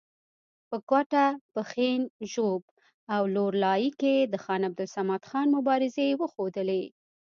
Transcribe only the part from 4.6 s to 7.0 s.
عبدالصمد خان مبارزې وښودلې.